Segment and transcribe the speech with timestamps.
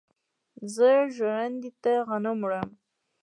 [0.75, 2.69] زه ژرندې ته غنم وړم.